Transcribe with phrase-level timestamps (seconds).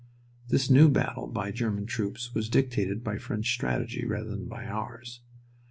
[0.47, 5.21] This new battle by British troops was dictated by French strategy rather than by ours.